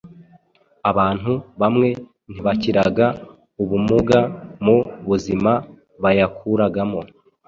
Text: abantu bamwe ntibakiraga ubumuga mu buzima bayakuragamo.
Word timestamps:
abantu 0.89 1.33
bamwe 1.61 1.89
ntibakiraga 2.31 3.07
ubumuga 3.61 4.19
mu 4.63 4.77
buzima 5.07 5.51
bayakuragamo. 6.03 7.01